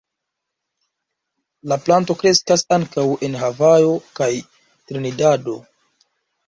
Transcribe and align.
La 1.73 1.77
planto 1.83 2.17
kreskas 2.23 2.65
ankaŭ 2.81 3.05
en 3.29 3.39
Havajo 3.45 3.93
kaj 4.21 4.33
Trinidado. 4.59 5.63